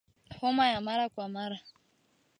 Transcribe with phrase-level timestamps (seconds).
[0.39, 1.59] Homa ya mara kwa mara